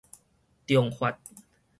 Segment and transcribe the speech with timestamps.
[0.65, 1.15] 長髮